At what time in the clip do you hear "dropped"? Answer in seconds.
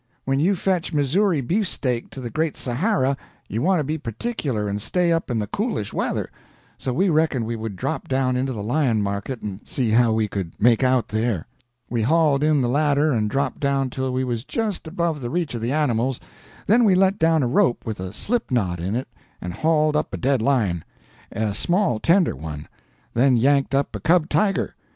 13.29-13.59